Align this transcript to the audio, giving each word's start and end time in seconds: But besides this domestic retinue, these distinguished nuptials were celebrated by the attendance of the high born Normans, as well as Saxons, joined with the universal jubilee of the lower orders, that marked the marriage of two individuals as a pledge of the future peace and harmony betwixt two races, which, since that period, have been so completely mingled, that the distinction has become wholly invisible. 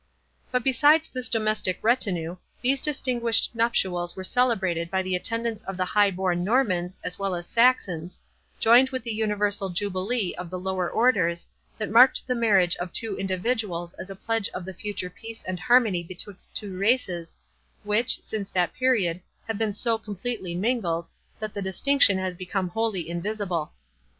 But 0.51 0.63
besides 0.63 1.07
this 1.09 1.29
domestic 1.29 1.77
retinue, 1.83 2.37
these 2.59 2.81
distinguished 2.81 3.53
nuptials 3.53 4.15
were 4.15 4.23
celebrated 4.23 4.89
by 4.89 5.03
the 5.03 5.15
attendance 5.15 5.61
of 5.61 5.77
the 5.77 5.85
high 5.85 6.09
born 6.09 6.43
Normans, 6.43 6.97
as 7.03 7.19
well 7.19 7.35
as 7.35 7.45
Saxons, 7.45 8.19
joined 8.59 8.89
with 8.89 9.03
the 9.03 9.11
universal 9.13 9.69
jubilee 9.69 10.33
of 10.39 10.49
the 10.49 10.57
lower 10.57 10.89
orders, 10.89 11.47
that 11.77 11.91
marked 11.91 12.25
the 12.25 12.33
marriage 12.33 12.75
of 12.77 12.91
two 12.91 13.15
individuals 13.15 13.93
as 13.93 14.09
a 14.09 14.15
pledge 14.15 14.49
of 14.55 14.65
the 14.65 14.73
future 14.73 15.11
peace 15.11 15.43
and 15.43 15.59
harmony 15.59 16.01
betwixt 16.01 16.51
two 16.55 16.79
races, 16.79 17.37
which, 17.83 18.23
since 18.23 18.49
that 18.49 18.73
period, 18.73 19.21
have 19.47 19.59
been 19.59 19.71
so 19.75 19.99
completely 19.99 20.55
mingled, 20.55 21.07
that 21.37 21.53
the 21.53 21.61
distinction 21.61 22.17
has 22.17 22.35
become 22.35 22.69
wholly 22.69 23.07
invisible. 23.07 23.71